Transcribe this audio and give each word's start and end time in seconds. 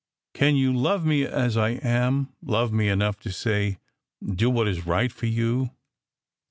Can 0.33 0.55
you 0.55 0.73
love 0.73 1.05
me 1.05 1.27
as 1.27 1.55
I 1.55 1.73
am, 1.73 2.29
love 2.41 2.73
me 2.73 2.89
enough 2.89 3.19
to 3.19 3.31
say: 3.31 3.77
Do 4.25 4.49
what 4.49 4.67
is 4.67 4.87
right 4.87 5.11
for 5.11 5.27
you? 5.27 5.69